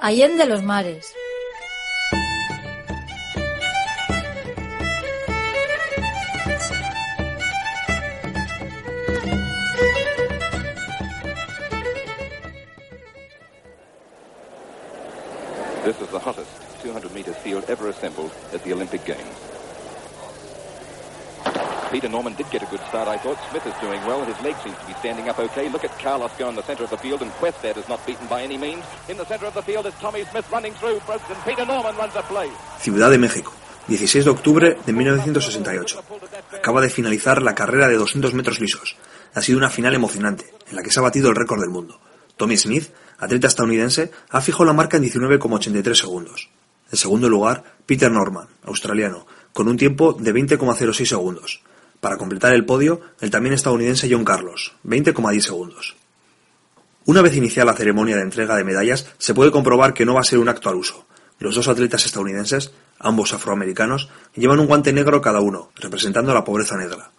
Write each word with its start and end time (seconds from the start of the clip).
Allende 0.00 0.46
los 0.46 0.62
mares. 0.62 1.12
This 15.84 16.00
is 16.00 16.08
the 16.08 16.18
hottest 16.18 16.48
200 16.82 17.12
meter 17.12 17.32
field 17.32 17.64
ever 17.68 17.88
assembled 17.88 18.30
at 18.52 18.62
the 18.62 18.72
Olympic 18.72 19.04
Games. 19.04 19.18
Peter 21.90 22.08
Norman 22.08 22.34
did 22.34 22.50
get 22.50 22.62
a 22.62 22.66
good 22.66 22.80
start, 22.88 23.08
I 23.08 23.16
thought. 23.18 23.38
Smith 23.50 23.66
is 23.66 23.74
doing 23.80 24.00
well. 24.04 24.24
His 24.24 24.38
leg 24.42 24.56
seems 24.62 24.76
to 24.78 24.86
be 24.86 24.94
standing 24.94 25.28
up 25.28 25.38
okay. 25.38 25.68
Look 25.68 25.84
at 25.84 25.98
Carlos 25.98 26.30
go 26.38 26.48
in 26.48 26.54
the 26.54 26.62
of 26.62 26.90
the 26.90 26.98
field, 26.98 27.22
and 27.22 27.32
is 27.76 27.88
not 27.88 28.04
beaten 28.06 28.26
by 28.28 28.42
any 28.42 28.58
means. 28.58 28.84
In 29.08 29.16
the 29.16 29.24
of 29.46 29.54
the 29.54 29.62
field 29.62 29.86
is 29.86 29.94
Tommy 30.00 30.24
Smith 30.24 30.46
running 30.52 30.74
through. 30.74 31.00
Peter 31.46 31.66
Norman 31.66 31.96
runs 31.96 32.14
a 32.16 32.22
play. 32.22 32.50
Ciudad 32.80 33.10
de 33.10 33.18
México, 33.18 33.52
16 33.88 34.24
de 34.24 34.30
octubre 34.30 34.78
de 34.84 34.92
1968. 34.92 36.02
Acaba 36.58 36.80
de 36.80 36.90
finalizar 36.90 37.42
la 37.42 37.54
carrera 37.54 37.88
de 37.88 37.96
200 37.96 38.34
metros 38.34 38.60
lisos. 38.60 38.96
Ha 39.34 39.40
sido 39.40 39.58
una 39.58 39.70
final 39.70 39.94
emocionante, 39.94 40.52
en 40.68 40.76
la 40.76 40.82
que 40.82 40.90
se 40.90 41.00
ha 41.00 41.02
batido 41.02 41.30
el 41.30 41.36
récord 41.36 41.60
del 41.60 41.70
mundo. 41.70 42.00
Tommy 42.36 42.56
Smith, 42.56 42.92
atleta 43.18 43.46
estadounidense, 43.46 44.10
ha 44.30 44.40
fijado 44.40 44.66
la 44.66 44.72
marca 44.72 44.98
en 44.98 45.04
19,83 45.04 45.94
segundos. 45.94 46.50
En 46.90 46.98
segundo 46.98 47.28
lugar, 47.28 47.64
Peter 47.86 48.10
Norman, 48.10 48.48
australiano, 48.64 49.26
con 49.52 49.68
un 49.68 49.76
tiempo 49.76 50.12
de 50.12 50.32
20,06 50.32 51.04
segundos. 51.04 51.62
Para 52.00 52.16
completar 52.16 52.54
el 52.54 52.64
podio, 52.64 53.00
el 53.20 53.30
también 53.30 53.54
estadounidense 53.54 54.08
John 54.10 54.24
Carlos, 54.24 54.74
20,10 54.84 55.40
segundos. 55.40 55.96
Una 57.04 57.22
vez 57.22 57.34
iniciada 57.34 57.72
la 57.72 57.76
ceremonia 57.76 58.16
de 58.16 58.22
entrega 58.22 58.54
de 58.56 58.64
medallas, 58.64 59.06
se 59.18 59.34
puede 59.34 59.50
comprobar 59.50 59.94
que 59.94 60.04
no 60.04 60.14
va 60.14 60.20
a 60.20 60.24
ser 60.24 60.38
un 60.38 60.48
acto 60.48 60.68
al 60.68 60.76
uso. 60.76 61.06
Los 61.38 61.54
dos 61.54 61.66
atletas 61.66 62.04
estadounidenses, 62.04 62.72
ambos 62.98 63.32
afroamericanos, 63.32 64.10
llevan 64.34 64.60
un 64.60 64.66
guante 64.66 64.92
negro 64.92 65.20
cada 65.20 65.40
uno, 65.40 65.70
representando 65.76 66.34
la 66.34 66.44
pobreza 66.44 66.76
negra. 66.76 67.10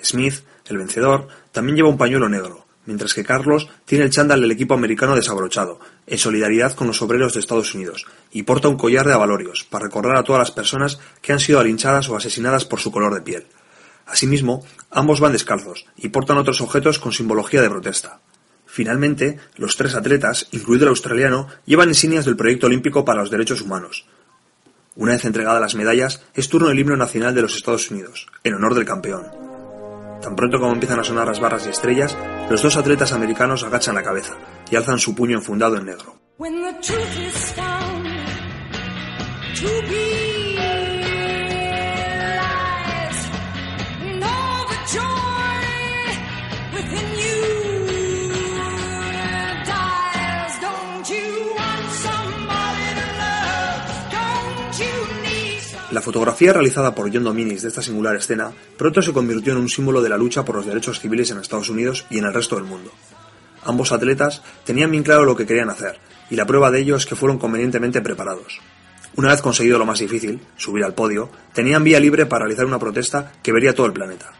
Smith, 0.00 0.44
el 0.66 0.78
vencedor, 0.78 1.28
también 1.50 1.76
lleva 1.76 1.88
un 1.88 1.98
pañuelo 1.98 2.28
negro, 2.28 2.66
mientras 2.86 3.14
que 3.14 3.24
Carlos 3.24 3.68
tiene 3.84 4.04
el 4.04 4.10
chándal 4.10 4.40
del 4.40 4.50
equipo 4.50 4.74
americano 4.74 5.14
desabrochado, 5.14 5.80
en 6.06 6.18
solidaridad 6.18 6.74
con 6.74 6.86
los 6.86 7.02
obreros 7.02 7.34
de 7.34 7.40
Estados 7.40 7.74
Unidos, 7.74 8.06
y 8.30 8.44
porta 8.44 8.68
un 8.68 8.76
collar 8.76 9.06
de 9.06 9.14
avalorios 9.14 9.64
para 9.64 9.86
recordar 9.86 10.16
a 10.16 10.24
todas 10.24 10.40
las 10.40 10.50
personas 10.50 11.00
que 11.20 11.32
han 11.32 11.40
sido 11.40 11.60
alinchadas 11.60 12.08
o 12.08 12.16
asesinadas 12.16 12.64
por 12.64 12.80
su 12.80 12.90
color 12.90 13.14
de 13.14 13.22
piel. 13.22 13.46
Asimismo, 14.06 14.64
ambos 14.90 15.20
van 15.20 15.32
descalzos 15.32 15.86
y 15.96 16.08
portan 16.08 16.38
otros 16.38 16.60
objetos 16.60 16.98
con 16.98 17.12
simbología 17.12 17.62
de 17.62 17.70
protesta. 17.70 18.20
Finalmente, 18.66 19.38
los 19.56 19.76
tres 19.76 19.94
atletas, 19.94 20.48
incluido 20.50 20.84
el 20.84 20.90
australiano, 20.90 21.48
llevan 21.66 21.88
insignias 21.88 22.24
del 22.24 22.36
Proyecto 22.36 22.68
Olímpico 22.68 23.04
para 23.04 23.20
los 23.20 23.30
Derechos 23.30 23.60
Humanos. 23.60 24.06
Una 24.96 25.12
vez 25.12 25.24
entregadas 25.24 25.60
las 25.60 25.74
medallas, 25.74 26.22
es 26.34 26.48
turno 26.48 26.68
del 26.68 26.78
himno 26.78 26.96
nacional 26.96 27.34
de 27.34 27.42
los 27.42 27.54
Estados 27.54 27.90
Unidos, 27.90 28.26
en 28.44 28.54
honor 28.54 28.74
del 28.74 28.84
campeón. 28.84 29.26
Tan 30.22 30.36
pronto 30.36 30.60
como 30.60 30.72
empiezan 30.72 31.00
a 31.00 31.04
sonar 31.04 31.26
las 31.26 31.40
barras 31.40 31.66
y 31.66 31.70
estrellas, 31.70 32.16
los 32.48 32.62
dos 32.62 32.76
atletas 32.76 33.12
americanos 33.12 33.64
agachan 33.64 33.94
la 33.94 34.02
cabeza 34.02 34.36
y 34.70 34.76
alzan 34.76 34.98
su 34.98 35.14
puño 35.14 35.36
enfundado 35.36 35.76
en 35.76 35.86
negro. 35.86 36.20
La 55.92 56.00
fotografía 56.00 56.54
realizada 56.54 56.94
por 56.94 57.12
John 57.12 57.24
Dominis 57.24 57.60
de 57.60 57.68
esta 57.68 57.82
singular 57.82 58.16
escena 58.16 58.50
pronto 58.78 59.02
se 59.02 59.12
convirtió 59.12 59.52
en 59.52 59.58
un 59.58 59.68
símbolo 59.68 60.00
de 60.00 60.08
la 60.08 60.16
lucha 60.16 60.42
por 60.42 60.56
los 60.56 60.64
derechos 60.64 60.98
civiles 60.98 61.30
en 61.30 61.36
Estados 61.36 61.68
Unidos 61.68 62.06
y 62.08 62.16
en 62.16 62.24
el 62.24 62.32
resto 62.32 62.56
del 62.56 62.64
mundo. 62.64 62.90
Ambos 63.62 63.92
atletas 63.92 64.40
tenían 64.64 64.90
bien 64.90 65.02
claro 65.02 65.26
lo 65.26 65.36
que 65.36 65.44
querían 65.44 65.68
hacer, 65.68 65.98
y 66.30 66.36
la 66.36 66.46
prueba 66.46 66.70
de 66.70 66.80
ello 66.80 66.96
es 66.96 67.04
que 67.04 67.14
fueron 67.14 67.36
convenientemente 67.36 68.00
preparados. 68.00 68.58
Una 69.16 69.28
vez 69.28 69.42
conseguido 69.42 69.78
lo 69.78 69.84
más 69.84 69.98
difícil, 69.98 70.40
subir 70.56 70.82
al 70.82 70.94
podio, 70.94 71.28
tenían 71.52 71.84
vía 71.84 72.00
libre 72.00 72.24
para 72.24 72.46
realizar 72.46 72.64
una 72.64 72.78
protesta 72.78 73.30
que 73.42 73.52
vería 73.52 73.74
todo 73.74 73.84
el 73.84 73.92
planeta. 73.92 74.32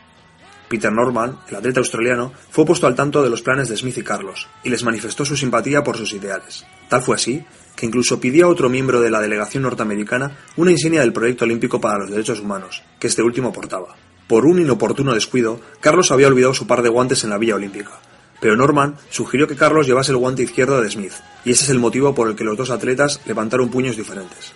Peter 0.72 0.90
Norman, 0.90 1.36
el 1.50 1.56
atleta 1.56 1.80
australiano, 1.80 2.32
fue 2.48 2.64
puesto 2.64 2.86
al 2.86 2.94
tanto 2.94 3.22
de 3.22 3.28
los 3.28 3.42
planes 3.42 3.68
de 3.68 3.76
Smith 3.76 3.98
y 3.98 4.02
Carlos, 4.02 4.48
y 4.64 4.70
les 4.70 4.82
manifestó 4.82 5.22
su 5.22 5.36
simpatía 5.36 5.84
por 5.84 5.98
sus 5.98 6.14
ideales. 6.14 6.64
Tal 6.88 7.02
fue 7.02 7.16
así, 7.16 7.44
que 7.76 7.84
incluso 7.84 8.18
pidió 8.18 8.46
a 8.46 8.48
otro 8.48 8.70
miembro 8.70 9.02
de 9.02 9.10
la 9.10 9.20
delegación 9.20 9.64
norteamericana 9.64 10.34
una 10.56 10.70
insignia 10.70 11.02
del 11.02 11.12
Proyecto 11.12 11.44
Olímpico 11.44 11.78
para 11.78 11.98
los 11.98 12.10
Derechos 12.10 12.40
Humanos, 12.40 12.82
que 12.98 13.08
este 13.08 13.22
último 13.22 13.52
portaba. 13.52 13.94
Por 14.26 14.46
un 14.46 14.62
inoportuno 14.62 15.12
descuido, 15.12 15.60
Carlos 15.80 16.10
había 16.10 16.28
olvidado 16.28 16.54
su 16.54 16.66
par 16.66 16.80
de 16.80 16.88
guantes 16.88 17.22
en 17.22 17.28
la 17.28 17.36
Villa 17.36 17.56
Olímpica, 17.56 18.00
pero 18.40 18.56
Norman 18.56 18.96
sugirió 19.10 19.46
que 19.46 19.56
Carlos 19.56 19.86
llevase 19.86 20.12
el 20.12 20.16
guante 20.16 20.42
izquierdo 20.42 20.80
de 20.80 20.90
Smith, 20.90 21.12
y 21.44 21.50
ese 21.50 21.64
es 21.64 21.70
el 21.70 21.80
motivo 21.80 22.14
por 22.14 22.28
el 22.28 22.34
que 22.34 22.44
los 22.44 22.56
dos 22.56 22.70
atletas 22.70 23.20
levantaron 23.26 23.68
puños 23.68 23.98
diferentes. 23.98 24.54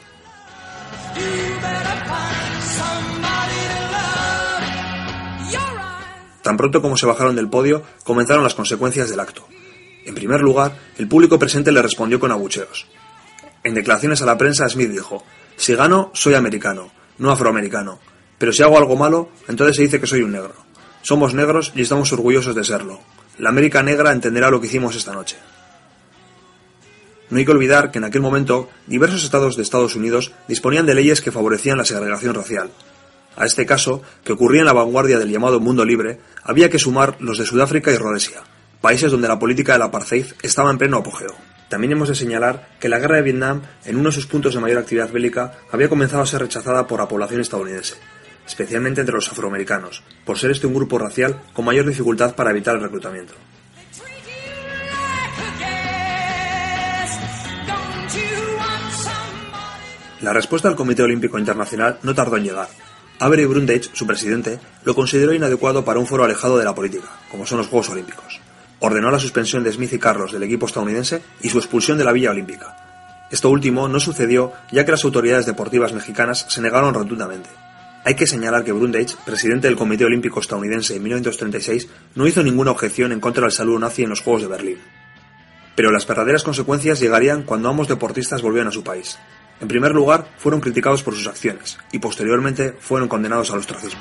Tan 6.46 6.56
pronto 6.56 6.80
como 6.80 6.96
se 6.96 7.06
bajaron 7.06 7.34
del 7.34 7.48
podio, 7.48 7.82
comenzaron 8.04 8.44
las 8.44 8.54
consecuencias 8.54 9.10
del 9.10 9.18
acto. 9.18 9.44
En 10.04 10.14
primer 10.14 10.42
lugar, 10.42 10.78
el 10.96 11.08
público 11.08 11.40
presente 11.40 11.72
le 11.72 11.82
respondió 11.82 12.20
con 12.20 12.30
abucheos. 12.30 12.86
En 13.64 13.74
declaraciones 13.74 14.22
a 14.22 14.26
la 14.26 14.38
prensa, 14.38 14.68
Smith 14.68 14.90
dijo, 14.90 15.24
si 15.56 15.74
gano, 15.74 16.12
soy 16.14 16.34
americano, 16.34 16.92
no 17.18 17.32
afroamericano, 17.32 17.98
pero 18.38 18.52
si 18.52 18.62
hago 18.62 18.78
algo 18.78 18.94
malo, 18.94 19.28
entonces 19.48 19.74
se 19.74 19.82
dice 19.82 19.98
que 19.98 20.06
soy 20.06 20.22
un 20.22 20.30
negro. 20.30 20.54
Somos 21.02 21.34
negros 21.34 21.72
y 21.74 21.82
estamos 21.82 22.12
orgullosos 22.12 22.54
de 22.54 22.62
serlo. 22.62 23.00
La 23.38 23.48
América 23.48 23.82
negra 23.82 24.12
entenderá 24.12 24.48
lo 24.48 24.60
que 24.60 24.68
hicimos 24.68 24.94
esta 24.94 25.14
noche. 25.14 25.36
No 27.28 27.38
hay 27.38 27.44
que 27.44 27.50
olvidar 27.50 27.90
que 27.90 27.98
en 27.98 28.04
aquel 28.04 28.22
momento 28.22 28.70
diversos 28.86 29.24
estados 29.24 29.56
de 29.56 29.64
Estados 29.64 29.96
Unidos 29.96 30.30
disponían 30.46 30.86
de 30.86 30.94
leyes 30.94 31.20
que 31.20 31.32
favorecían 31.32 31.78
la 31.78 31.84
segregación 31.84 32.36
racial. 32.36 32.70
A 33.36 33.44
este 33.44 33.66
caso, 33.66 34.02
que 34.24 34.32
ocurría 34.32 34.60
en 34.60 34.66
la 34.66 34.72
vanguardia 34.72 35.18
del 35.18 35.30
llamado 35.30 35.60
mundo 35.60 35.84
libre, 35.84 36.18
había 36.42 36.70
que 36.70 36.78
sumar 36.78 37.16
los 37.20 37.38
de 37.38 37.44
Sudáfrica 37.44 37.92
y 37.92 37.96
Rhodesia, 37.96 38.42
países 38.80 39.12
donde 39.12 39.28
la 39.28 39.38
política 39.38 39.74
del 39.74 39.82
apartheid 39.82 40.26
estaba 40.42 40.70
en 40.70 40.78
pleno 40.78 40.96
apogeo. 40.98 41.34
También 41.68 41.92
hemos 41.92 42.08
de 42.08 42.14
señalar 42.14 42.68
que 42.80 42.88
la 42.88 42.98
guerra 42.98 43.16
de 43.16 43.22
Vietnam, 43.22 43.62
en 43.84 43.96
uno 43.96 44.08
de 44.08 44.14
sus 44.14 44.26
puntos 44.26 44.54
de 44.54 44.60
mayor 44.60 44.78
actividad 44.78 45.10
bélica, 45.10 45.52
había 45.70 45.88
comenzado 45.88 46.22
a 46.22 46.26
ser 46.26 46.40
rechazada 46.40 46.86
por 46.86 47.00
la 47.00 47.08
población 47.08 47.40
estadounidense, 47.40 47.96
especialmente 48.46 49.00
entre 49.00 49.16
los 49.16 49.30
afroamericanos, 49.30 50.02
por 50.24 50.38
ser 50.38 50.52
este 50.52 50.66
un 50.66 50.74
grupo 50.74 50.98
racial 50.98 51.42
con 51.52 51.64
mayor 51.64 51.86
dificultad 51.86 52.34
para 52.34 52.50
evitar 52.50 52.76
el 52.76 52.82
reclutamiento. 52.82 53.34
La 60.22 60.32
respuesta 60.32 60.68
del 60.68 60.76
Comité 60.76 61.02
Olímpico 61.02 61.38
Internacional 61.38 61.98
no 62.02 62.14
tardó 62.14 62.36
en 62.36 62.44
llegar. 62.44 62.68
Avery 63.18 63.46
Brundage, 63.46 63.90
su 63.94 64.06
presidente, 64.06 64.58
lo 64.84 64.94
consideró 64.94 65.32
inadecuado 65.32 65.84
para 65.84 65.98
un 65.98 66.06
foro 66.06 66.24
alejado 66.24 66.58
de 66.58 66.64
la 66.64 66.74
política, 66.74 67.08
como 67.30 67.46
son 67.46 67.58
los 67.58 67.68
Juegos 67.68 67.88
Olímpicos. 67.88 68.40
Ordenó 68.80 69.10
la 69.10 69.18
suspensión 69.18 69.64
de 69.64 69.72
Smith 69.72 69.94
y 69.94 69.98
Carlos 69.98 70.32
del 70.32 70.42
equipo 70.42 70.66
estadounidense 70.66 71.22
y 71.40 71.48
su 71.48 71.56
expulsión 71.56 71.96
de 71.96 72.04
la 72.04 72.12
Villa 72.12 72.30
Olímpica. 72.30 72.76
Esto 73.30 73.48
último 73.48 73.88
no 73.88 74.00
sucedió 74.00 74.52
ya 74.70 74.84
que 74.84 74.90
las 74.90 75.04
autoridades 75.04 75.46
deportivas 75.46 75.94
mexicanas 75.94 76.44
se 76.48 76.60
negaron 76.60 76.92
rotundamente. 76.92 77.48
Hay 78.04 78.14
que 78.14 78.26
señalar 78.26 78.64
que 78.64 78.72
Brundage, 78.72 79.16
presidente 79.24 79.66
del 79.66 79.76
Comité 79.76 80.04
Olímpico 80.04 80.38
Estadounidense 80.38 80.94
en 80.94 81.02
1936, 81.02 81.88
no 82.14 82.26
hizo 82.26 82.42
ninguna 82.42 82.70
objeción 82.70 83.12
en 83.12 83.20
contra 83.20 83.42
del 83.42 83.52
saludo 83.52 83.78
nazi 83.78 84.02
en 84.02 84.10
los 84.10 84.20
Juegos 84.20 84.42
de 84.42 84.48
Berlín. 84.48 84.78
Pero 85.74 85.90
las 85.90 86.06
verdaderas 86.06 86.44
consecuencias 86.44 87.00
llegarían 87.00 87.42
cuando 87.42 87.68
ambos 87.68 87.88
deportistas 87.88 88.42
volvieron 88.42 88.68
a 88.68 88.72
su 88.72 88.84
país. 88.84 89.18
En 89.60 89.68
primer 89.68 89.92
lugar, 89.92 90.26
fueron 90.36 90.60
criticados 90.60 91.02
por 91.02 91.14
sus 91.14 91.26
acciones 91.26 91.78
y 91.92 91.98
posteriormente 91.98 92.74
fueron 92.78 93.08
condenados 93.08 93.50
al 93.50 93.58
ostracismo. 93.58 94.00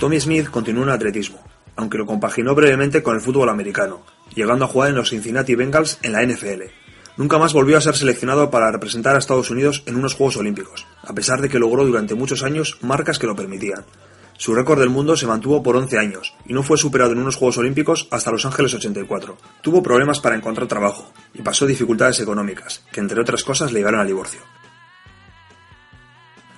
Tommy 0.00 0.18
Smith 0.18 0.48
continuó 0.48 0.84
en 0.84 0.88
atletismo, 0.88 1.44
aunque 1.76 1.98
lo 1.98 2.06
compaginó 2.06 2.54
brevemente 2.54 3.02
con 3.02 3.16
el 3.16 3.20
fútbol 3.20 3.50
americano, 3.50 4.00
llegando 4.34 4.64
a 4.64 4.68
jugar 4.68 4.88
en 4.88 4.96
los 4.96 5.10
Cincinnati 5.10 5.54
Bengals 5.54 5.98
en 6.00 6.12
la 6.12 6.24
NFL. 6.24 6.62
Nunca 7.18 7.36
más 7.36 7.52
volvió 7.52 7.76
a 7.76 7.82
ser 7.82 7.94
seleccionado 7.94 8.50
para 8.50 8.72
representar 8.72 9.14
a 9.14 9.18
Estados 9.18 9.50
Unidos 9.50 9.82
en 9.84 9.96
unos 9.96 10.14
Juegos 10.14 10.38
Olímpicos, 10.38 10.86
a 11.02 11.12
pesar 11.12 11.42
de 11.42 11.50
que 11.50 11.58
logró 11.58 11.84
durante 11.84 12.14
muchos 12.14 12.42
años 12.42 12.78
marcas 12.80 13.18
que 13.18 13.26
lo 13.26 13.36
permitían. 13.36 13.84
Su 14.38 14.54
récord 14.54 14.80
del 14.80 14.88
mundo 14.88 15.18
se 15.18 15.26
mantuvo 15.26 15.62
por 15.62 15.76
11 15.76 15.98
años 15.98 16.34
y 16.46 16.54
no 16.54 16.62
fue 16.62 16.78
superado 16.78 17.12
en 17.12 17.18
unos 17.18 17.36
Juegos 17.36 17.58
Olímpicos 17.58 18.08
hasta 18.10 18.30
Los 18.30 18.46
Ángeles 18.46 18.72
84. 18.72 19.36
Tuvo 19.60 19.82
problemas 19.82 20.18
para 20.20 20.34
encontrar 20.34 20.66
trabajo 20.66 21.12
y 21.34 21.42
pasó 21.42 21.66
dificultades 21.66 22.20
económicas, 22.20 22.82
que 22.90 23.00
entre 23.00 23.20
otras 23.20 23.44
cosas 23.44 23.70
le 23.70 23.80
llevaron 23.80 24.00
al 24.00 24.06
divorcio. 24.06 24.40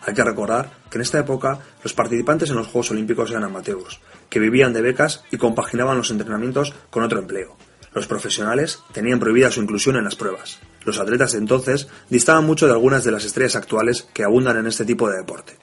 Hay 0.04 0.14
que 0.14 0.24
recordar 0.24 0.70
que 0.90 0.98
en 0.98 1.02
esta 1.02 1.20
época 1.20 1.60
los 1.82 1.94
participantes 1.94 2.50
en 2.50 2.56
los 2.56 2.66
Juegos 2.66 2.90
Olímpicos 2.90 3.30
eran 3.30 3.44
amateurs, 3.44 4.00
que 4.28 4.40
vivían 4.40 4.72
de 4.72 4.82
becas 4.82 5.24
y 5.30 5.36
compaginaban 5.36 5.96
los 5.96 6.10
entrenamientos 6.10 6.74
con 6.90 7.04
otro 7.04 7.20
empleo. 7.20 7.56
Los 7.94 8.06
profesionales 8.06 8.80
tenían 8.92 9.20
prohibida 9.20 9.50
su 9.50 9.60
inclusión 9.60 9.96
en 9.96 10.04
las 10.04 10.16
pruebas. 10.16 10.58
Los 10.84 10.98
atletas 10.98 11.32
de 11.32 11.38
entonces 11.38 11.88
distaban 12.08 12.44
mucho 12.44 12.66
de 12.66 12.72
algunas 12.72 13.04
de 13.04 13.12
las 13.12 13.24
estrellas 13.24 13.54
actuales 13.54 14.08
que 14.12 14.24
abundan 14.24 14.56
en 14.56 14.66
este 14.66 14.84
tipo 14.84 15.08
de 15.08 15.18
deporte. 15.18 15.56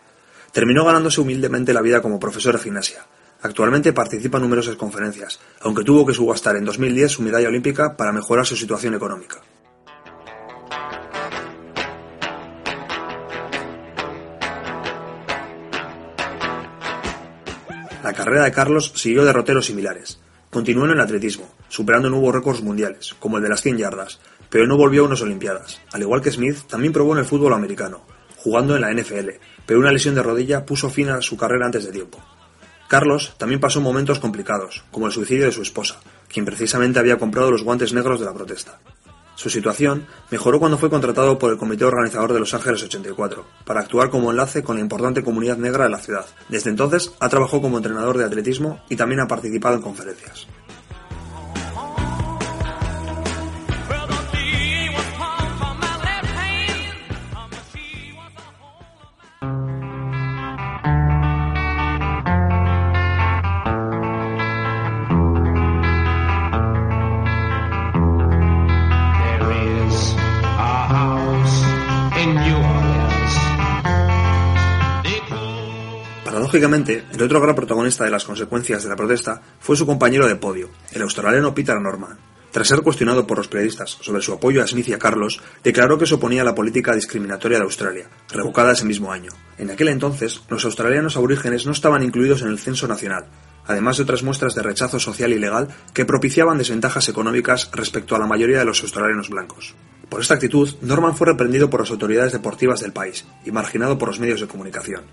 Terminó 0.54 0.86
ganándose 0.86 1.22
humildemente 1.22 1.74
la 1.74 1.82
vida 1.82 2.02
como 2.02 2.20
profesor 2.20 2.56
de 2.56 2.64
gimnasia. 2.64 3.06
Actualmente 3.42 3.94
participa 3.94 4.38
en 4.38 4.44
numerosas 4.44 4.76
conferencias, 4.76 5.40
aunque 5.62 5.84
tuvo 5.84 6.06
que 6.06 6.14
subastar 6.14 6.56
en 6.56 6.66
2010 6.66 7.12
su 7.12 7.22
medalla 7.24 7.48
olímpica 7.48 7.98
para 7.98 8.12
mejorar 8.12 8.46
su 8.46 8.56
situación 8.56 8.94
económica. 8.94 9.42
Carrera 18.30 18.46
de 18.46 18.52
Carlos 18.52 18.92
siguió 18.94 19.26
derroteros 19.26 19.66
similares. 19.66 20.20
Continuó 20.52 20.86
en 20.86 20.92
el 20.92 21.00
atletismo, 21.00 21.52
superando 21.68 22.12
nuevos 22.12 22.36
récords 22.36 22.62
mundiales, 22.62 23.16
como 23.18 23.38
el 23.38 23.44
de 23.44 23.50
las 23.50 23.64
100 23.64 23.80
yardas, 23.80 24.20
pero 24.52 24.68
no 24.68 24.78
volvió 24.78 25.02
a 25.02 25.08
unas 25.08 25.24
Olimpiadas. 25.24 25.82
Al 25.92 26.04
igual 26.04 26.22
que 26.22 26.30
Smith, 26.30 26.60
también 26.70 26.94
probó 26.94 27.14
en 27.14 27.20
el 27.20 27.26
fútbol 27.26 27.54
americano, 27.54 28.06
jugando 28.38 28.76
en 28.76 28.82
la 28.82 28.94
NFL, 28.94 29.30
pero 29.66 29.80
una 29.80 29.92
lesión 29.92 30.14
de 30.14 30.22
rodilla 30.22 30.64
puso 30.64 30.92
fin 30.92 31.10
a 31.10 31.24
su 31.24 31.38
carrera 31.38 31.66
antes 31.66 31.86
de 31.86 31.92
tiempo. 31.92 32.20
Carlos 32.88 33.34
también 33.40 33.60
pasó 33.60 33.82
momentos 33.82 34.20
complicados, 34.20 34.84
como 34.92 35.08
el 35.08 35.12
suicidio 35.12 35.46
de 35.46 35.52
su 35.52 35.64
esposa, 35.64 36.00
quien 36.32 36.46
precisamente 36.46 37.00
había 37.00 37.18
comprado 37.18 37.50
los 37.50 37.64
guantes 37.64 37.94
negros 37.94 38.20
de 38.20 38.28
la 38.28 38.34
protesta. 38.36 38.78
Su 39.40 39.50
situación 39.50 40.06
mejoró 40.32 40.60
cuando 40.60 40.78
fue 40.78 40.90
contratado 40.90 41.40
por 41.40 41.50
el 41.50 41.58
comité 41.58 41.86
organizador 41.86 42.34
de 42.34 42.40
Los 42.40 42.54
Ángeles 42.54 42.84
84 42.84 43.46
para 43.64 43.80
actuar 43.80 44.10
como 44.10 44.32
enlace 44.32 44.64
con 44.64 44.76
la 44.76 44.82
importante 44.82 45.24
comunidad 45.24 45.56
negra 45.56 45.86
de 45.86 45.92
la 45.92 46.00
ciudad. 46.00 46.26
Desde 46.50 46.70
entonces 46.70 47.14
ha 47.22 47.30
trabajado 47.30 47.62
como 47.62 47.78
entrenador 47.78 48.18
de 48.18 48.26
atletismo 48.26 48.82
y 48.90 48.98
también 48.98 49.22
ha 49.22 49.30
participado 49.30 49.76
en 49.76 49.82
conferencias. 49.82 50.46
Paradójicamente, 76.50 77.04
el 77.14 77.22
otro 77.22 77.40
gran 77.40 77.54
protagonista 77.54 78.06
de 78.06 78.10
las 78.10 78.26
consecuencias 78.26 78.82
de 78.82 78.90
la 78.90 78.96
protesta 78.96 79.40
fue 79.60 79.76
su 79.76 79.86
compañero 79.86 80.28
de 80.28 80.36
podio, 80.36 80.72
el 80.92 81.04
australiano 81.04 81.54
Peter 81.54 81.80
Norman. 81.80 82.18
Tras 82.50 82.68
ser 82.68 82.82
cuestionado 82.82 83.28
por 83.28 83.38
los 83.38 83.48
periodistas 83.48 84.00
sobre 84.02 84.24
su 84.24 84.34
apoyo 84.34 84.64
a 84.64 84.66
Smith 84.66 84.88
y 84.88 84.94
a 84.94 84.98
Carlos, 84.98 85.40
declaró 85.64 86.00
que 86.00 86.08
se 86.08 86.16
oponía 86.16 86.42
a 86.42 86.46
la 86.46 86.56
política 86.56 86.96
discriminatoria 86.96 87.60
de 87.60 87.66
Australia, 87.66 88.10
revocada 88.30 88.72
ese 88.72 88.86
mismo 88.86 89.12
año. 89.12 89.30
En 89.60 89.70
aquel 89.70 89.90
entonces, 89.90 90.42
los 90.50 90.66
australianos 90.66 91.18
aborígenes 91.18 91.68
no 91.68 91.72
estaban 91.72 92.02
incluidos 92.02 92.42
en 92.42 92.48
el 92.48 92.58
censo 92.58 92.88
nacional, 92.88 93.28
además 93.68 93.98
de 93.98 94.04
otras 94.04 94.24
muestras 94.24 94.56
de 94.56 94.64
rechazo 94.64 95.00
social 95.00 95.32
y 95.32 95.38
legal 95.38 95.68
que 95.94 96.06
propiciaban 96.06 96.58
desventajas 96.58 97.08
económicas 97.10 97.70
respecto 97.74 98.16
a 98.16 98.20
la 98.20 98.26
mayoría 98.26 98.58
de 98.58 98.66
los 98.66 98.82
australianos 98.82 99.30
blancos. 99.30 99.76
Por 100.10 100.22
esta 100.22 100.34
actitud, 100.34 100.68
Norman 100.82 101.16
fue 101.16 101.28
reprendido 101.28 101.70
por 101.70 101.82
las 101.82 101.92
autoridades 101.92 102.34
deportivas 102.34 102.80
del 102.80 102.92
país 102.92 103.28
y 103.46 103.52
marginado 103.52 104.00
por 104.00 104.08
los 104.08 104.20
medios 104.20 104.42
de 104.42 104.48
comunicación. 104.48 105.04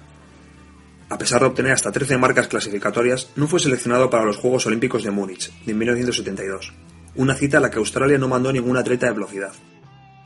A 1.09 1.19
pesar 1.19 1.41
de 1.41 1.47
obtener 1.47 1.73
hasta 1.73 1.93
13 1.93 2.19
marcas 2.19 2.49
clasificatorias, 2.49 3.31
no 3.37 3.47
fue 3.47 3.61
seleccionado 3.61 4.11
para 4.11 4.25
los 4.25 4.39
Juegos 4.39 4.67
Olímpicos 4.67 5.05
de 5.05 5.13
Múnich 5.13 5.53
de 5.65 5.73
1972, 5.73 6.73
una 7.15 7.35
cita 7.35 7.59
a 7.59 7.61
la 7.61 7.71
que 7.71 7.79
Australia 7.79 8.19
no 8.19 8.27
mandó 8.27 8.53
ningún 8.53 8.77
atleta 8.77 9.07
de 9.07 9.13
velocidad. 9.13 9.53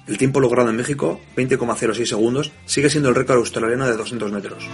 El 0.06 0.17
tiempo 0.17 0.41
logrado 0.41 0.71
en 0.71 0.77
México, 0.77 1.21
20,06 1.37 2.06
segundos, 2.06 2.53
sigue 2.65 2.88
siendo 2.88 3.11
el 3.11 3.15
récord 3.15 3.37
australiano 3.37 3.87
de 3.87 3.97
200 3.97 4.32
metros. 4.32 4.67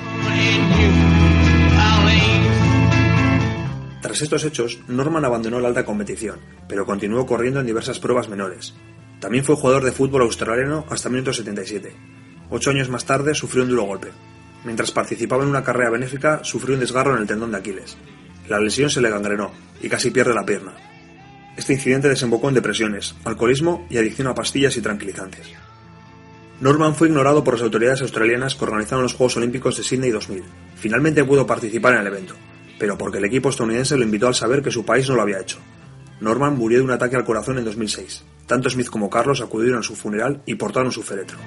Tras 4.00 4.23
estos 4.23 4.44
hechos, 4.44 4.79
Norman 4.87 5.25
abandonó 5.25 5.59
la 5.59 5.69
alta 5.69 5.85
competición, 5.85 6.38
pero 6.69 6.87
continuó 6.87 7.26
corriendo 7.26 7.59
en 7.59 7.67
diversas 7.67 7.99
pruebas 7.99 8.29
menores. 8.29 8.75
También 9.19 9.44
fue 9.44 9.56
jugador 9.56 9.82
de 9.82 9.91
fútbol 9.91 10.23
australiano 10.23 10.87
hasta 10.88 11.09
1977. 11.09 11.93
Ocho 12.49 12.70
años 12.70 12.88
más 12.88 13.05
tarde 13.05 13.35
sufrió 13.35 13.64
un 13.64 13.70
duro 13.70 13.82
golpe. 13.82 14.12
Mientras 14.66 14.90
participaba 14.90 15.44
en 15.44 15.50
una 15.50 15.62
carrera 15.62 15.90
benéfica, 15.90 16.40
sufrió 16.42 16.74
un 16.74 16.80
desgarro 16.80 17.14
en 17.14 17.22
el 17.22 17.26
tendón 17.28 17.52
de 17.52 17.58
Aquiles. 17.58 17.96
La 18.48 18.58
lesión 18.58 18.90
se 18.90 19.00
le 19.00 19.10
gangrenó 19.10 19.52
y 19.80 19.88
casi 19.88 20.10
pierde 20.10 20.34
la 20.34 20.44
pierna. 20.44 20.72
Este 21.56 21.74
incidente 21.74 22.08
desembocó 22.08 22.48
en 22.48 22.56
depresiones, 22.56 23.14
alcoholismo 23.24 23.86
y 23.88 23.96
adicción 23.96 24.26
a 24.26 24.34
pastillas 24.34 24.76
y 24.76 24.80
tranquilizantes. 24.80 25.52
Norman 26.60 26.96
fue 26.96 27.06
ignorado 27.06 27.44
por 27.44 27.54
las 27.54 27.62
autoridades 27.62 28.02
australianas 28.02 28.56
que 28.56 28.64
organizaron 28.64 29.04
los 29.04 29.14
Juegos 29.14 29.36
Olímpicos 29.36 29.76
de 29.76 29.84
Sydney 29.84 30.10
2000. 30.10 30.42
Finalmente 30.74 31.24
pudo 31.24 31.46
participar 31.46 31.94
en 31.94 32.00
el 32.00 32.08
evento, 32.08 32.34
pero 32.76 32.98
porque 32.98 33.18
el 33.18 33.24
equipo 33.24 33.50
estadounidense 33.50 33.96
lo 33.96 34.02
invitó 34.02 34.26
al 34.26 34.34
saber 34.34 34.62
que 34.62 34.72
su 34.72 34.84
país 34.84 35.08
no 35.08 35.14
lo 35.14 35.22
había 35.22 35.40
hecho. 35.40 35.58
Norman 36.20 36.56
murió 36.56 36.78
de 36.78 36.84
un 36.84 36.90
ataque 36.90 37.14
al 37.14 37.24
corazón 37.24 37.58
en 37.58 37.64
2006. 37.64 38.24
Tanto 38.46 38.68
Smith 38.68 38.88
como 38.88 39.10
Carlos 39.10 39.40
acudieron 39.42 39.78
a 39.78 39.84
su 39.84 39.94
funeral 39.94 40.42
y 40.44 40.56
portaron 40.56 40.90
su 40.90 41.04
féretro. 41.04 41.38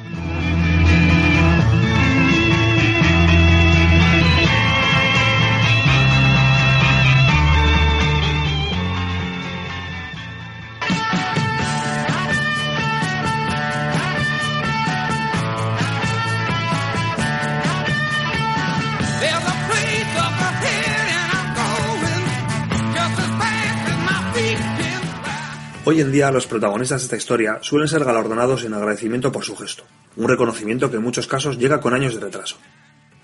Hoy 25.89 26.01
en 26.01 26.11
día 26.11 26.29
los 26.29 26.45
protagonistas 26.45 27.01
de 27.01 27.05
esta 27.05 27.17
historia 27.17 27.57
suelen 27.61 27.87
ser 27.87 28.03
galardonados 28.03 28.63
en 28.63 28.75
agradecimiento 28.75 29.31
por 29.31 29.43
su 29.43 29.55
gesto, 29.55 29.85
un 30.17 30.29
reconocimiento 30.29 30.91
que 30.91 30.97
en 30.97 31.01
muchos 31.01 31.25
casos 31.25 31.57
llega 31.57 31.81
con 31.81 31.95
años 31.95 32.13
de 32.13 32.21
retraso. 32.21 32.57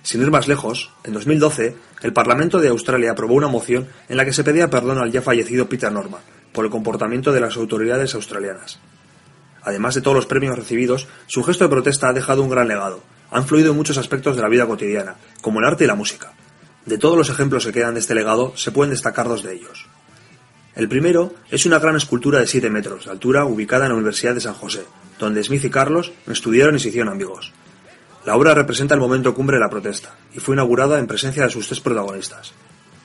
Sin 0.01 0.23
ir 0.23 0.31
más 0.31 0.47
lejos, 0.47 0.91
en 1.03 1.13
2012, 1.13 1.75
el 2.01 2.11
Parlamento 2.11 2.57
de 2.59 2.69
Australia 2.69 3.11
aprobó 3.11 3.35
una 3.35 3.49
moción 3.49 3.87
en 4.09 4.17
la 4.17 4.25
que 4.25 4.33
se 4.33 4.43
pedía 4.43 4.71
perdón 4.71 4.97
al 4.97 5.11
ya 5.11 5.21
fallecido 5.21 5.69
Peter 5.69 5.91
Norman 5.91 6.23
por 6.53 6.65
el 6.65 6.71
comportamiento 6.71 7.31
de 7.31 7.41
las 7.41 7.55
autoridades 7.55 8.15
australianas. 8.15 8.79
Además 9.61 9.93
de 9.93 10.01
todos 10.01 10.15
los 10.15 10.25
premios 10.25 10.57
recibidos, 10.57 11.07
su 11.27 11.43
gesto 11.43 11.65
de 11.65 11.69
protesta 11.69 12.09
ha 12.09 12.13
dejado 12.13 12.41
un 12.41 12.49
gran 12.49 12.67
legado. 12.67 13.03
Ha 13.29 13.41
influido 13.41 13.69
en 13.69 13.77
muchos 13.77 13.99
aspectos 13.99 14.35
de 14.35 14.41
la 14.41 14.49
vida 14.49 14.65
cotidiana, 14.65 15.17
como 15.39 15.59
el 15.59 15.65
arte 15.67 15.83
y 15.83 15.87
la 15.87 15.93
música. 15.93 16.33
De 16.87 16.97
todos 16.97 17.15
los 17.15 17.29
ejemplos 17.29 17.63
que 17.63 17.73
quedan 17.73 17.93
de 17.93 17.99
este 17.99 18.15
legado, 18.15 18.57
se 18.57 18.71
pueden 18.71 18.89
destacar 18.89 19.27
dos 19.27 19.43
de 19.43 19.53
ellos. 19.53 19.84
El 20.75 20.89
primero 20.89 21.33
es 21.49 21.65
una 21.65 21.79
gran 21.79 21.95
escultura 21.95 22.39
de 22.39 22.47
7 22.47 22.69
metros 22.69 23.05
de 23.05 23.11
altura 23.11 23.45
ubicada 23.45 23.85
en 23.85 23.91
la 23.91 23.95
Universidad 23.95 24.33
de 24.33 24.41
San 24.41 24.53
José, 24.53 24.83
donde 25.17 25.41
Smith 25.41 25.63
y 25.63 25.69
Carlos 25.69 26.11
estudiaron 26.27 26.75
y 26.75 26.79
se 26.79 26.89
hicieron 26.89 27.13
amigos. 27.13 27.53
La 28.25 28.35
obra 28.35 28.53
representa 28.53 28.93
el 28.93 28.99
momento 28.99 29.33
cumbre 29.33 29.55
de 29.55 29.63
la 29.63 29.69
protesta 29.69 30.15
y 30.33 30.39
fue 30.39 30.55
inaugurada 30.55 30.99
en 30.99 31.07
presencia 31.07 31.43
de 31.43 31.49
sus 31.49 31.67
tres 31.67 31.79
protagonistas. 31.79 32.53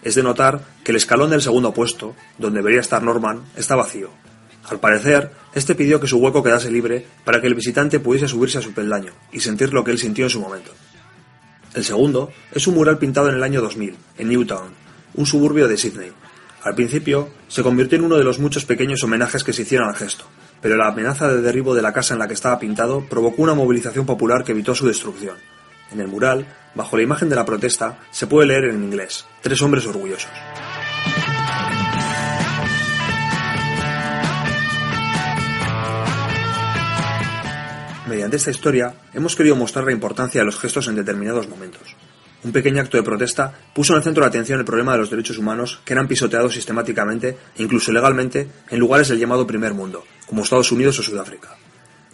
Es 0.03 0.17
de 0.17 0.23
notar 0.23 0.62
que 0.83 0.91
el 0.91 0.97
escalón 0.97 1.31
del 1.31 1.43
segundo 1.43 1.73
puesto, 1.73 2.17
donde 2.39 2.59
debería 2.59 2.81
estar 2.81 3.03
Norman, 3.03 3.43
está 3.55 3.77
vacío. 3.77 4.11
Al 4.69 4.81
parecer, 4.81 5.31
este 5.55 5.77
pidió 5.77 6.00
que 6.00 6.07
su 6.09 6.19
hueco 6.19 6.43
quedase 6.43 6.73
libre 6.73 7.07
para 7.25 7.41
que 7.41 7.47
el 7.47 7.55
visitante 7.55 8.00
pudiese 8.00 8.27
subirse 8.27 8.59
a 8.59 8.62
su 8.62 8.73
peldaño 8.73 9.12
y 9.31 9.41
sentir 9.41 9.73
lo 9.73 9.85
que 9.85 9.93
él 9.93 9.99
sintió 9.99 10.25
en 10.25 10.31
su 10.31 10.41
momento. 10.41 10.73
El 11.75 11.85
segundo 11.85 12.33
es 12.50 12.67
un 12.67 12.75
mural 12.75 12.99
pintado 12.99 13.29
en 13.29 13.37
el 13.37 13.43
año 13.45 13.61
2000, 13.61 13.95
en 14.19 14.29
Newtown, 14.29 14.71
un 15.15 15.27
suburbio 15.27 15.69
de 15.69 15.77
Sydney. 15.77 16.12
Al 16.62 16.75
principio, 16.75 17.31
se 17.49 17.62
convirtió 17.62 17.97
en 17.97 18.05
uno 18.05 18.19
de 18.19 18.25
los 18.25 18.38
muchos 18.38 18.67
pequeños 18.67 19.02
homenajes 19.02 19.45
que 19.45 19.55
se 19.55 19.62
hicieron 19.62 19.88
al 19.88 19.97
gesto, 19.97 20.26
pero 20.61 20.76
la 20.76 20.88
amenaza 20.88 21.29
de 21.29 21.40
derribo 21.40 21.75
de 21.75 21.81
la 21.81 21.95
casa 21.95 22.12
en 22.12 22.21
la 22.21 22.29
que 22.29 22.35
estaba 22.35 22.59
pintado 22.59 23.07
provocó 23.09 23.43
una 23.43 23.55
movilización 23.55 24.05
popular 24.05 24.45
que 24.45 24.52
evitó 24.52 24.75
su 24.75 24.87
destrucción. 24.87 25.37
En 25.90 26.00
el 26.00 26.09
mural, 26.09 26.47
bajo 26.75 26.99
la 26.99 27.02
imagen 27.02 27.31
de 27.31 27.37
la 27.37 27.47
protesta, 27.47 28.00
se 28.11 28.26
puede 28.26 28.49
leer 28.49 28.64
en 28.64 28.85
inglés, 28.85 29.25
Tres 29.40 29.62
hombres 29.62 29.87
orgullosos. 29.87 30.31
Mediante 38.07 38.37
esta 38.37 38.50
historia 38.50 38.95
hemos 39.14 39.35
querido 39.35 39.57
mostrar 39.57 39.85
la 39.87 39.93
importancia 39.93 40.40
de 40.40 40.45
los 40.45 40.59
gestos 40.59 40.88
en 40.88 40.97
determinados 40.97 41.49
momentos. 41.49 41.97
Un 42.42 42.52
pequeño 42.52 42.80
acto 42.80 42.97
de 42.97 43.02
protesta 43.02 43.52
puso 43.75 43.92
en 43.92 43.99
el 43.99 44.02
centro 44.02 44.23
de 44.23 44.28
atención 44.28 44.59
el 44.59 44.64
problema 44.64 44.92
de 44.92 44.99
los 44.99 45.11
derechos 45.11 45.37
humanos 45.37 45.80
que 45.85 45.92
eran 45.92 46.09
pisoteados 46.09 46.54
sistemáticamente 46.54 47.37
e 47.56 47.62
incluso 47.62 47.92
legalmente 47.92 48.49
en 48.70 48.78
lugares 48.78 49.09
del 49.09 49.18
llamado 49.18 49.47
primer 49.47 49.75
mundo, 49.75 50.04
como 50.26 50.42
Estados 50.42 50.73
Unidos 50.73 50.99
o 50.99 51.02
Sudáfrica. 51.02 51.56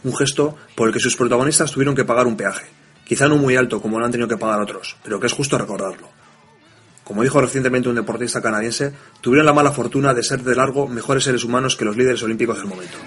Un 0.03 0.17
gesto 0.17 0.57
por 0.75 0.89
el 0.89 0.95
que 0.95 1.01
sus 1.01 1.17
protagonistas 1.17 1.71
tuvieron 1.71 1.95
que 1.95 2.05
pagar 2.05 2.27
un 2.27 2.37
peaje, 2.37 2.67
quizá 3.05 3.29
no 3.29 3.37
muy 3.37 3.55
alto 3.55 3.81
como 3.81 4.01
lo 4.01 4.05
han 4.05 4.11
tenido 4.11 4.29
que 4.29 4.37
pagar 4.37 4.61
otros, 4.61 4.97
pero 5.05 5.21
que 5.21 5.29
es 5.29 5.33
justo 5.33 5.59
recordarlo. 5.59 6.09
Como 7.05 7.23
dijo 7.23 7.41
recientemente 7.41 7.89
un 7.89 7.95
deportista 7.95 8.43
canadiense, 8.43 8.93
tuvieron 9.21 9.47
la 9.47 9.53
mala 9.53 9.71
fortuna 9.71 10.13
de 10.13 10.25
ser 10.25 10.43
de 10.43 10.57
largo 10.57 10.89
mejores 10.89 11.23
seres 11.23 11.45
humanos 11.45 11.77
que 11.77 11.85
los 11.85 11.97
líderes 11.97 12.23
olímpicos 12.25 12.59
del 12.59 12.67
momento. 12.67 12.99